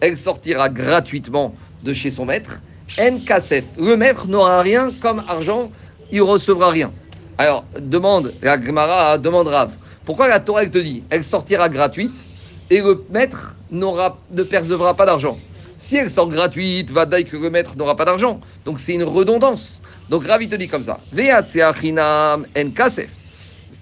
[0.00, 2.60] Elle sortira gratuitement de chez son maître.
[3.00, 3.64] En kasef.
[3.78, 5.70] Le maître n'aura rien comme argent,
[6.10, 6.92] il recevra rien.
[7.38, 9.72] Alors, demande, la Gemara demande Rav,
[10.04, 12.26] pourquoi la Torah te dit, elle sortira gratuite
[12.68, 15.38] et le maître n'aura, ne percevra pas d'argent?
[15.78, 18.38] Si elle sort gratuite, va que le maître n'aura pas d'argent.
[18.64, 19.80] Donc c'est une redondance.
[20.08, 23.10] Donc Rav, il te dit comme ça, en kasef.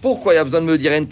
[0.01, 1.05] Pourquoi il y a besoin de me dire en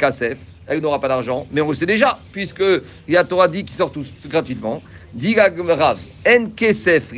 [0.68, 2.62] Elle n'aura pas d'argent, mais on le sait déjà, puisque
[3.08, 4.82] la Torah dit qu'ils sortent tous gratuitement.
[5.16, 7.12] Rav, en kesef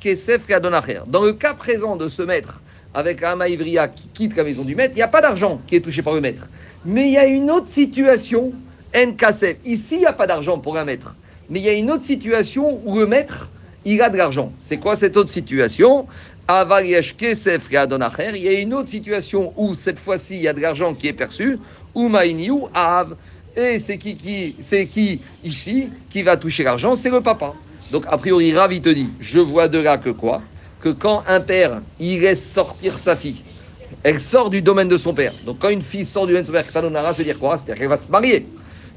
[0.00, 0.46] kesef
[1.06, 2.62] Dans le cas présent de ce maître
[2.94, 5.76] avec un Ivria qui quitte la maison du maître, il n'y a pas d'argent qui
[5.76, 6.48] est touché par le maître.
[6.84, 8.52] Mais il y a une autre situation,
[8.94, 9.56] NKSF.
[9.64, 11.16] Ici, il n'y a pas d'argent pour un maître.
[11.50, 13.50] Mais il y a une autre situation où le maître,
[13.84, 14.52] il a de l'argent.
[14.58, 16.06] C'est quoi cette autre situation?
[16.48, 21.08] Il y a une autre situation où cette fois-ci il y a de l'argent qui
[21.08, 21.58] est perçu,
[21.94, 22.10] ou
[22.74, 23.16] Av.
[23.56, 26.94] Et c'est qui, qui, c'est qui ici qui va toucher l'argent?
[26.94, 27.52] C'est le papa.
[27.90, 30.42] Donc a priori, Ravi te dit, je vois de là que quoi?
[30.80, 33.42] Que quand un père, il laisse sortir sa fille,
[34.02, 35.32] elle sort du domaine de son père.
[35.44, 37.56] Donc quand une fille sort du domaine de son père, Katanonara, ça veut dire quoi?
[37.58, 38.46] C'est-à-dire qu'elle va se marier.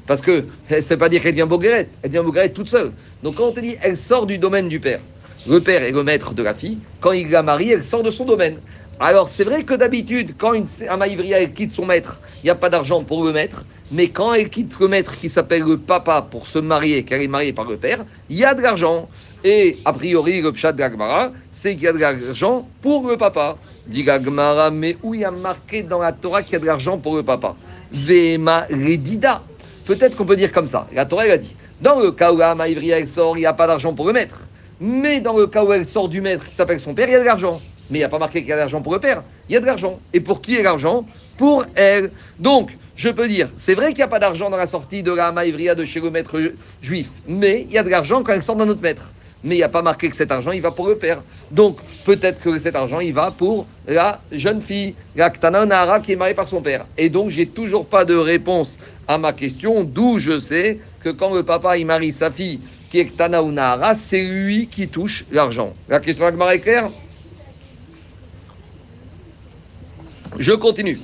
[0.06, 2.92] Parce que ça ne veut pas dire qu'elle devient boguerette, elle devient boguerette toute seule.
[3.22, 5.00] Donc quand on te dit elle sort du domaine du père,
[5.48, 8.10] le père est le maître de la fille, quand il la marie, elle sort de
[8.10, 8.58] son domaine.
[8.98, 12.54] Alors, c'est vrai que d'habitude, quand une, un maïvria quitte son maître, il n'y a
[12.54, 13.64] pas d'argent pour le maître.
[13.92, 17.24] Mais quand elle quitte le maître qui s'appelle le papa pour se marier, car elle
[17.24, 19.08] est mariée par le père, il y a de l'argent.
[19.44, 23.16] Et a priori, le pshat de l'Agmara, c'est qu'il y a de l'argent pour le
[23.16, 23.58] papa.
[23.86, 26.66] Dit l'Agmara, mais où il y a marqué dans la Torah qu'il y a de
[26.66, 27.54] l'argent pour le papa?
[27.92, 29.42] Vema redida.
[29.84, 30.88] Peut-être qu'on peut dire comme ça.
[30.92, 33.52] La Torah, elle a dit dans le cas où la maïvria sort, il n'y a
[33.52, 34.40] pas d'argent pour le maître.
[34.80, 37.16] Mais dans le cas où elle sort du maître qui s'appelle son père, il y
[37.16, 37.60] a de l'argent.
[37.90, 39.22] Mais il n'y a pas marqué qu'il y a de l'argent pour le père.
[39.48, 40.00] Il y a de l'argent.
[40.12, 41.06] Et pour qui est l'argent?
[41.38, 42.10] Pour elle.
[42.38, 45.12] Donc, je peux dire, c'est vrai qu'il n'y a pas d'argent dans la sortie de
[45.12, 47.08] la maïvria de chez le maître ju- juif.
[47.26, 49.12] Mais il y a de l'argent quand elle sort d'un autre maître.
[49.44, 51.22] Mais il n'y a pas marqué que cet argent, il va pour le père.
[51.52, 56.12] Donc, peut-être que cet argent, il va pour la jeune fille, la Ktana Nahara, qui
[56.12, 56.86] est mariée par son père.
[56.98, 61.32] Et donc, j'ai toujours pas de réponse à ma question, d'où je sais que quand
[61.32, 62.60] le papa, il marie sa fille,
[62.96, 65.74] qui est Ktana ou Nahara, c'est lui qui touche l'argent.
[65.86, 66.90] La question de la est claire?
[70.38, 70.98] Je continue.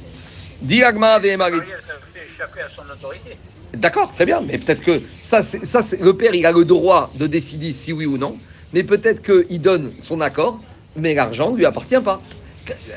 [0.63, 1.59] Dis Agma Vehemari.
[1.59, 3.37] Marie, elle a fait échapper à son autorité.
[3.75, 7.27] D'accord, très bien, mais peut-être que ça, ça le père, il a le droit de
[7.27, 8.37] décider si oui ou non,
[8.73, 10.61] mais peut-être qu'il donne son accord,
[10.97, 12.23] mais l'argent ne lui appartient pas.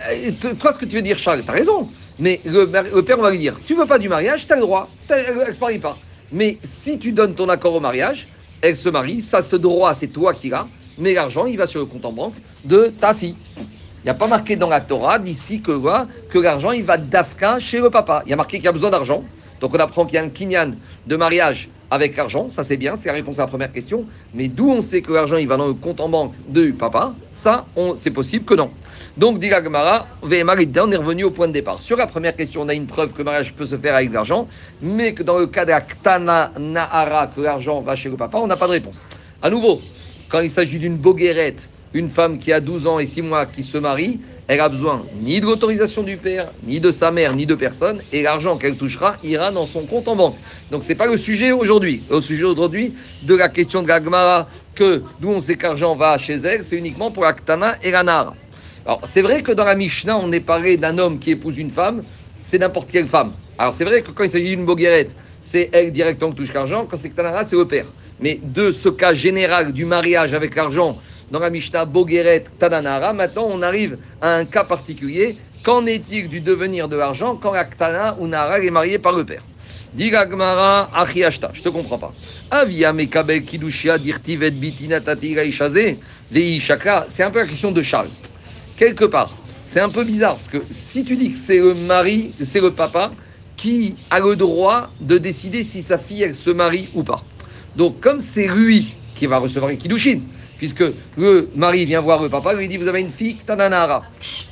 [0.10, 3.23] Euh, Toi, ce que tu veux dire, Charles, tu as raison, mais le, père, on
[3.23, 5.60] va lui dire, tu veux pas du mariage, tu as le droit, elle ne se
[5.60, 5.97] marie pas.
[6.31, 8.27] Mais si tu donnes ton accord au mariage,
[8.61, 11.79] elle se marie, ça, ce droit, c'est toi qui l'as, mais l'argent, il va sur
[11.79, 13.35] le compte en banque de ta fille.
[13.57, 15.71] Il n'y a pas marqué dans la Torah d'ici que,
[16.29, 18.21] que l'argent, il va d'Afka chez le papa.
[18.25, 19.23] Il y a marqué qu'il y a besoin d'argent.
[19.59, 20.75] Donc on apprend qu'il y a un kinyan
[21.07, 22.49] de mariage avec l'argent.
[22.49, 24.05] Ça, c'est bien, c'est la réponse à la première question.
[24.33, 27.15] Mais d'où on sait que l'argent, il va dans le compte en banque de papa?
[27.33, 27.65] Ça,
[27.97, 28.69] c'est possible que non.
[29.17, 30.43] Donc, dit Gemara, on est
[30.97, 31.80] revenu au point de départ.
[31.80, 34.10] Sur la première question, on a une preuve que le mariage peut se faire avec
[34.10, 34.47] de l'argent,
[34.82, 38.39] mais que dans le cas de la Ktana Nahara, que l'argent va chez le papa,
[38.39, 39.06] on n'a pas de réponse.
[39.41, 39.82] À nouveau,
[40.28, 43.63] quand il s'agit d'une boguerette, une femme qui a 12 ans et 6 mois qui
[43.63, 47.45] se marie, elle a besoin ni de l'autorisation du père, ni de sa mère, ni
[47.45, 50.36] de personne, et l'argent qu'elle touchera ira dans son compte en banque.
[50.71, 52.04] Donc c'est pas le sujet aujourd'hui.
[52.12, 56.17] Le sujet aujourd'hui de la question de la Gemara, que d'où on sait qu'argent va
[56.17, 58.36] chez elle, c'est uniquement pour la Ktana et la Nahara.
[58.87, 61.71] Alors c'est vrai que dans la Mishnah, on est parlé d'un homme qui épouse une
[61.71, 62.03] femme,
[62.35, 63.33] c'est n'importe quelle femme.
[63.57, 66.85] Alors c'est vrai que quand il s'agit d'une boguerette, c'est elle directement qui touche l'argent,
[66.85, 67.87] quand c'est Ktanara, c'est le père.
[68.19, 70.99] Mais de ce cas général du mariage avec l'argent,
[71.31, 75.37] dans la Mishnah Bogueret Tananara, maintenant on arrive à un cas particulier.
[75.63, 79.23] Qu'en est-il du devenir de l'argent quand la Ktana ou Nahara est mariée par le
[79.23, 79.41] père?
[79.95, 82.13] Dit la Gemara, Achiashta, je te comprends pas.
[82.51, 85.97] Avia mekabel kidushia dirtivet bitina tatira ishaze,
[86.29, 87.05] vei shakra.
[87.09, 88.11] C'est un peu la question de Charles.
[88.77, 89.33] Quelque part,
[89.65, 92.71] c'est un peu bizarre parce que si tu dis que c'est le mari, c'est le
[92.71, 93.13] papa
[93.55, 97.23] qui a le droit de décider si sa fille elle se marie ou pas.
[97.77, 100.19] Donc comme c'est lui qui va recevoir les kiddushin,
[100.57, 100.83] puisque
[101.15, 104.03] le mari vient voir le papa, lui dit vous avez une fille, tananara.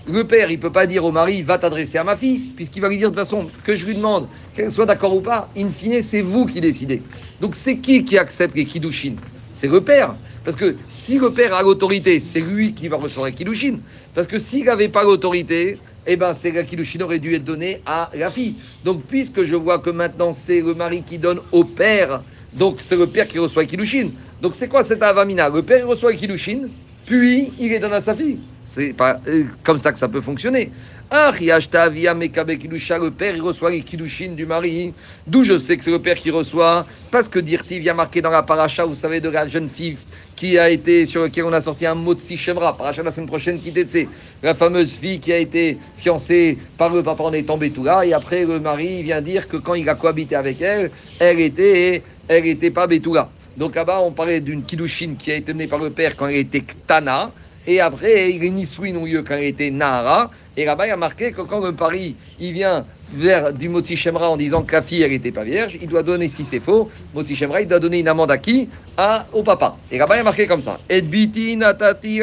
[0.08, 2.88] Le père, il peut pas dire au mari va t'adresser à ma fille, puisqu'il va
[2.88, 5.50] lui dire de toute façon que je lui demande qu'elle soit d'accord ou pas.
[5.58, 7.02] In fine, c'est vous qui décidez.
[7.42, 9.16] Donc c'est qui qui accepte les kiddushin
[9.54, 10.16] c'est le père.
[10.44, 13.78] Parce que si le père a l'autorité, c'est lui qui va recevoir kiddushin.
[14.14, 16.64] Parce que s'il n'avait pas l'autorité, eh ben, c'est la
[17.06, 18.56] aurait dû être donné à la fille.
[18.84, 22.98] Donc, puisque je vois que maintenant c'est le mari qui donne au père, donc c'est
[22.98, 24.10] le père qui reçoit kiddushin.
[24.42, 25.50] Donc, c'est quoi cette avamina?
[25.50, 26.68] Le père reçoit kiddushin,
[27.06, 28.40] puis il les donne à sa fille.
[28.66, 30.72] C'est pas euh, comme ça que ça peut fonctionner.
[31.16, 34.96] Ah, Riashta via Mekabe Kiddusha, le père, il reçoit les Kiddushin du mari.
[35.28, 36.88] D'où je sais que c'est le père qui reçoit.
[37.12, 39.96] Parce que Dirtiv a marqué dans la paracha, vous savez, de la jeune fille
[40.36, 43.28] qui a été, sur laquelle on a sorti un mot de Shemra, paracha la semaine
[43.28, 44.08] prochaine, qui était
[44.42, 48.08] la fameuse fille qui a été fiancée par le papa en étant Betula.
[48.08, 52.02] Et après, le mari vient dire que quand il a cohabité avec elle, elle était,
[52.28, 53.30] elle était pas Betula.
[53.56, 56.38] Donc là-bas, on parlait d'une Kiddushin qui a été menée par le père quand elle
[56.38, 57.32] était Ktana.
[57.66, 60.32] Et après, il est Nisui non lieu quand il était Nahara.
[60.58, 64.30] Et là-bas, il a marqué que quand le pari, il vient vers du Moti Shemra
[64.30, 66.90] en disant que la fille, elle n'était pas vierge, il doit donner, si c'est faux,
[67.14, 68.70] Moti Shemra, il doit donner une amende à qui?
[68.98, 69.78] À, Au papa.
[69.92, 70.80] Et là-bas, il a marqué comme ça.
[70.90, 72.20] Et biti natati.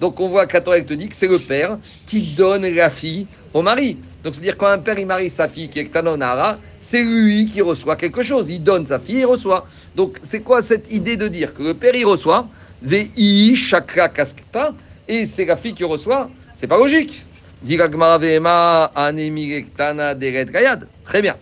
[0.00, 3.62] Donc on voit qu'à te dit que c'est le père qui donne la fille au
[3.62, 3.98] mari.
[4.22, 7.60] Donc c'est-à-dire quand un père il marie sa fille qui est Ktanonara, c'est lui qui
[7.62, 8.48] reçoit quelque chose.
[8.48, 9.66] Il donne sa fille et reçoit.
[9.96, 12.46] Donc c'est quoi cette idée de dire que le père il reçoit,
[12.80, 14.72] Vei chakra kaskta,
[15.08, 17.24] et c'est la fille qui reçoit C'est pas logique.
[21.04, 21.36] Très bien.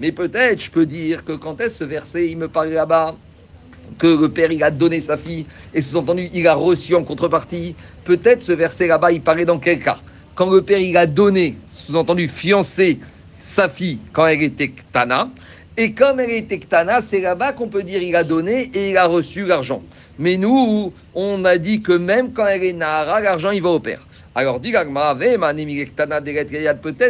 [0.00, 3.14] Mais peut-être je peux dire que quand est-ce ce verset, il me parle là-bas
[3.98, 7.76] que le père il a donné sa fille et sous-entendu il a reçu en contrepartie.
[8.04, 9.98] Peut-être ce verset là-bas il parlait dans quel cas?
[10.34, 12.98] Quand le père il a donné, sous-entendu fiancé
[13.38, 15.28] sa fille quand elle était ktana.
[15.76, 18.96] Et comme elle était ktana, c'est là-bas qu'on peut dire il a donné et il
[18.96, 19.82] a reçu l'argent.
[20.18, 23.80] Mais nous, on a dit que même quand elle est nahara, l'argent il va au
[23.80, 24.00] père.
[24.34, 25.16] Alors, dit peut-être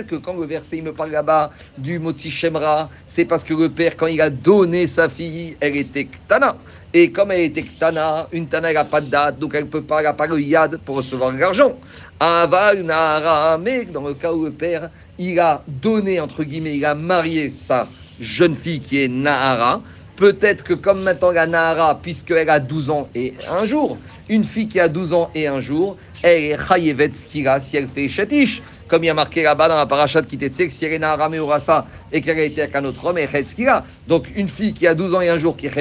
[0.07, 3.69] que quand le verset il me parle là-bas du moti Shemra, c'est parce que le
[3.69, 6.57] père, quand il a donné sa fille, elle était ktana.
[6.95, 9.83] Et comme elle était ktana, une tana, n'a pas de date, donc elle ne peut
[9.83, 11.77] pas, elle n'a pas le yad pour recevoir l'argent.
[12.19, 16.85] Aval Nahara, mais dans le cas où le père, il a donné, entre guillemets, il
[16.87, 17.87] a marié sa
[18.21, 19.83] jeune fille qui est Nahara,
[20.21, 23.97] Peut-être que comme maintenant la Nahara, puisqu'elle a 12 ans et un jour,
[24.29, 27.89] une fille qui a 12 ans et un jour, elle est chayevet skira si elle
[27.89, 28.63] fait chetish.
[28.89, 31.01] Comme il y a marqué là-bas dans la parachat qui était si elle est
[32.13, 33.69] et qu'elle a été avec un autre homme, elle est.
[34.09, 35.77] Donc une fille qui a 12 ans et un jour qui est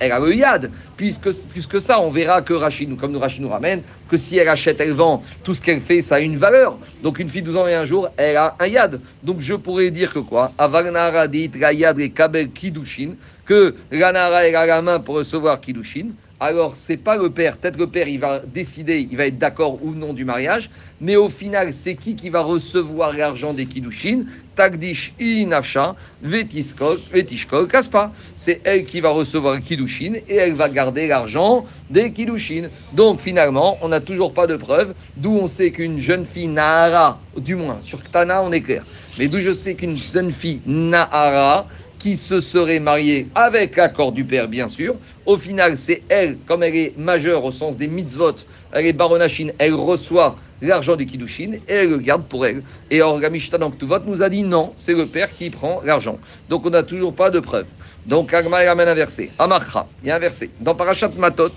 [0.00, 0.72] elle a le yad.
[0.96, 4.48] Puisque, puisque ça, on verra que Rachid, comme nous Rachid nous ramène, que si elle
[4.48, 6.76] achète, elle vend, tout ce qu'elle fait, ça a une valeur.
[7.04, 9.00] Donc une fille de 12 ans et un jour, elle a un yad.
[9.22, 10.50] Donc je pourrais dire que quoi?
[10.58, 13.12] Yad et kabel kidushin
[13.50, 17.58] que l'anara est à la main pour recevoir Kiddushin, alors c'est pas le père.
[17.58, 21.16] Peut-être le père, il va décider, il va être d'accord ou non du mariage, mais
[21.16, 24.24] au final, c'est qui qui va recevoir l'argent des Kiddushin
[24.56, 28.12] Tagdish inafsha vetishkol kaspa.
[28.36, 32.68] C'est elle qui va recevoir Kiddushin et elle va garder l'argent des Kiddushin.
[32.92, 37.20] Donc finalement, on n'a toujours pas de preuve, d'où on sait qu'une jeune fille Nahara,
[37.36, 38.84] du moins sur Ktana, on est clair,
[39.18, 41.66] mais d'où je sais qu'une jeune fille Nahara,
[42.00, 44.96] qui se serait mariée avec l'accord du père, bien sûr.
[45.26, 48.34] Au final, c'est elle, comme elle est majeure au sens des mitzvot,
[48.72, 52.62] elle est baronachine, elle reçoit l'argent des kiddushin et elle le garde pour elle.
[52.90, 56.18] Et or, la Mishnah vote nous a dit non, c'est le père qui prend l'argent.
[56.48, 57.66] Donc on n'a toujours pas de preuve.
[58.06, 59.30] Donc Agma ramène un verset.
[59.38, 60.50] Il y a un verset.
[60.58, 61.52] Dans Parashat Matot,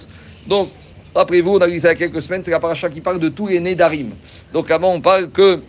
[0.46, 0.70] donc
[1.16, 3.00] après vous, on a vu ça il y a quelques semaines, c'est la paracha qui
[3.02, 4.12] parle de tous les Nédarim.
[4.52, 5.62] Donc avant, on parle que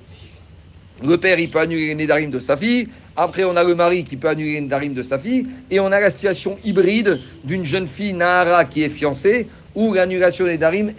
[1.05, 2.89] le père, il peut annuler les Nédarim de sa fille.
[3.16, 5.46] Après, on a le mari qui peut annuler les Nédarim de sa fille.
[5.70, 10.44] Et on a la situation hybride d'une jeune fille Nahara qui est fiancée, où l'annulation
[10.44, 10.92] des Nédarim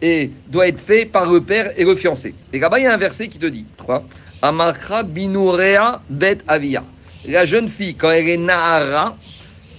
[0.00, 2.34] et doit être fait par le père et le fiancé.
[2.52, 4.04] Et là-bas, il y a un verset qui te dit, quoi
[4.40, 6.84] Amakra binurea bet avia.
[7.28, 9.16] La jeune fille, quand elle est Nahara,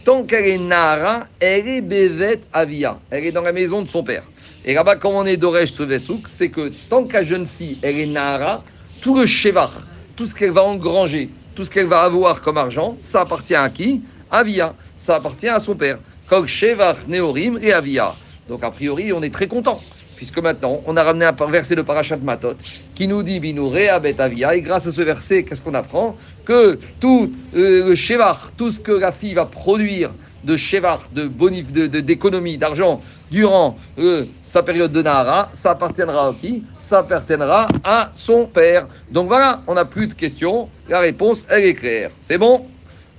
[0.06, 3.00] tant qu'elle est Nahara, elle est bevet avia.
[3.10, 4.24] Elle est dans la maison de son père.
[4.66, 8.00] Et là-bas, comme on est d'Oresh Sovesouk, c'est que tant que la jeune fille, elle
[8.00, 8.64] est Nahara,
[9.02, 12.96] tout le Shevar, tout ce qu'elle va engranger, tout ce qu'elle va avoir comme argent,
[13.00, 14.02] ça appartient à qui?
[14.32, 14.74] À Via.
[14.96, 16.00] Ça appartient à son père.
[16.28, 18.16] Kog Shevar, Neorim et Avia.
[18.48, 19.80] Donc, a priori, on est très content.
[20.16, 22.56] Puisque maintenant, on a ramené un verset de Parashat Matot
[22.96, 24.56] qui nous dit Binouré Abet Avia.
[24.56, 26.16] Et grâce à ce verset, qu'est-ce qu'on apprend?
[26.46, 30.12] Que tout euh, le Shevar, tout ce que la fille va produire
[30.44, 33.02] de Shevar, de bonif, d'économie, d'argent
[33.32, 36.64] durant euh, sa période de Nahara, ça appartiendra à qui?
[36.80, 38.88] Ça appartiendra à son père.
[39.10, 40.70] Donc voilà, on n'a plus de questions.
[40.88, 42.12] La réponse, elle est claire.
[42.20, 42.66] C'est bon?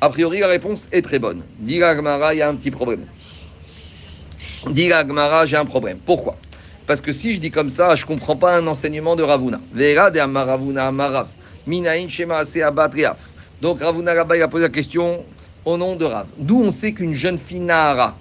[0.00, 1.42] A priori, la réponse est très bonne.
[1.58, 3.06] Dit Gmara, il y a un petit problème.
[4.70, 5.98] Dit Gmara, j'ai un problème.
[6.04, 6.36] Pourquoi?
[6.86, 9.60] Parce que si je dis comme ça, je ne comprends pas un enseignement de Ravuna.
[9.72, 11.28] Vera de Amaravuna Amarav.
[11.66, 12.42] Minaïn Shema
[13.62, 15.24] Donc Ravuna là il a posé la question
[15.64, 16.26] au nom de Rav.
[16.38, 18.16] D'où on sait qu'une jeune fille Nahara,